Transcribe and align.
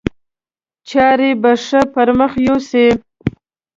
چارې 0.89 1.29
به 1.41 1.51
ښې 1.65 1.81
پر 1.93 2.07
مخ 2.19 2.33
یوسي. 2.45 2.87